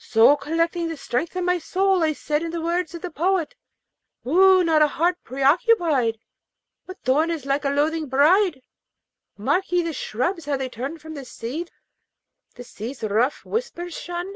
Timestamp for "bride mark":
8.08-9.70